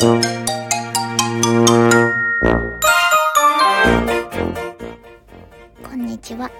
[0.00, 0.06] こ
[5.92, 6.52] んにちは。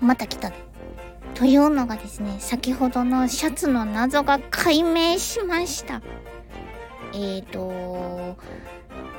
[0.00, 0.50] また来た。
[1.34, 6.00] というのがですね、先ほどのシャツの謎が解明しました。
[7.12, 8.38] えーと、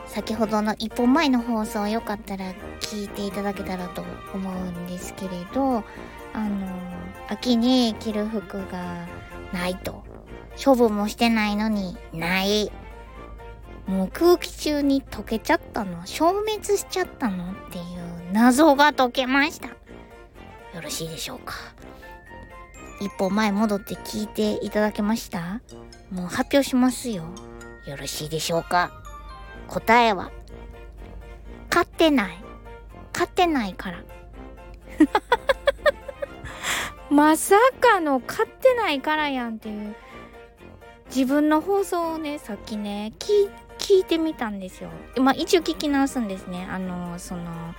[0.08, 5.84] 先ほどの一本前の放送よかったら聞いていただけたらと思うんですけれど、
[6.34, 6.68] あの、
[7.28, 9.06] 秋に着る服が
[9.54, 10.04] ないと。
[10.60, 12.72] 処分もしてないのにない。
[13.88, 16.06] もう空気中に溶けちゃったの？
[16.06, 17.54] 消滅しちゃったの？
[17.54, 19.68] っていう謎が解けました。
[19.68, 19.74] よ
[20.84, 21.54] ろしいでしょうか？
[23.00, 25.62] 一歩前戻って聞いていただけました？
[26.12, 27.24] もう発表しますよ。
[27.86, 28.92] よろしいでしょうか？
[29.70, 30.32] 答えは、
[31.70, 32.38] 買ってない。
[33.14, 34.04] 買ってないから。
[37.10, 39.96] まさかの買ってないからやんっていう。
[41.10, 43.50] 自分の放送をね、さっきね、聞
[43.88, 44.90] 聞いてみたんですよ。
[45.16, 46.68] まあ一応聞き直すんですね。
[46.70, 47.74] あの、その、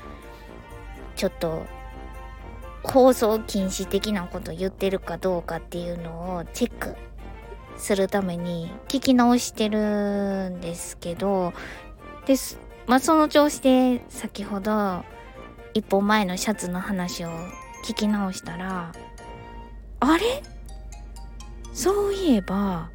[1.16, 1.66] ちょっと、
[2.82, 6.96] 放送禁止的なこと言ってるかどうかっていうのをチェック
[7.76, 11.52] するために聞き直してるんですけど、
[12.24, 12.58] です。
[12.86, 15.04] まあその調子で先ほど
[15.74, 17.28] 一本前のシャツの話を
[17.84, 18.92] 聞き直したら、
[20.00, 20.42] あれ？
[21.74, 22.88] そういえば、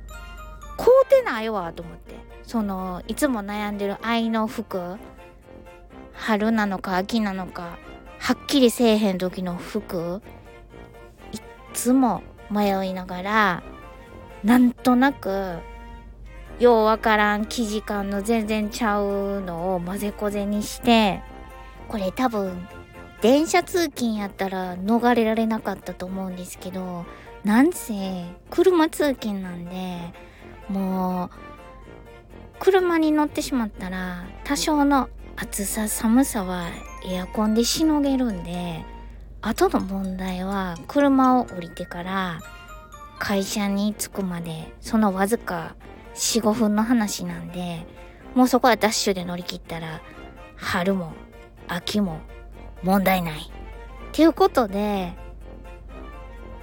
[0.77, 2.15] 買うてないわと思って。
[2.43, 4.97] その、いつも悩んでる愛の服、
[6.13, 7.77] 春なのか秋なのか、
[8.19, 10.21] はっきりせえへん時の服、
[11.31, 11.41] いっ
[11.73, 13.63] つも迷いながら、
[14.43, 15.57] なんとなく、
[16.59, 21.21] ようわからん生地感の全然ちゃうのを混ぜこぜにして、
[21.87, 22.67] これ多分、
[23.21, 27.05] 電車通勤やったら逃れられなかったと思うんですけど、
[27.43, 30.13] なんせ車通勤なんで、
[30.69, 31.29] もう、
[32.59, 36.67] 車に乗ってしまったら、多少の暑さ寒さは
[37.05, 38.85] エアコンでしのげるんで、
[39.41, 42.39] 後の問題は車を降りてから
[43.19, 45.75] 会社に着くまで、そのわずか
[46.15, 47.85] 4、5分の話なんで、
[48.35, 50.01] もうそこはダッシュで乗り切ったら、
[50.55, 51.13] 春も
[51.67, 52.21] 秋も
[52.83, 53.39] 問題ない。
[53.39, 53.45] っ
[54.11, 55.13] ていうことで、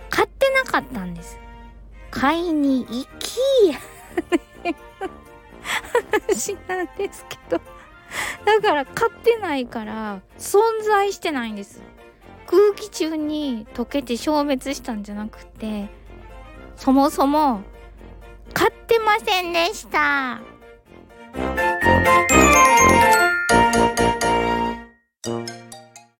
[0.09, 1.39] 買ってなかったんです。
[2.11, 3.39] 買いに行き、
[6.29, 7.61] 話なんですけど。
[8.45, 11.83] だから買ってないから存在してないんです。
[12.47, 15.89] 空気中に溶けて消滅したんじゃなくて、
[16.77, 17.63] そもそも
[18.53, 20.41] 買ってませんでした。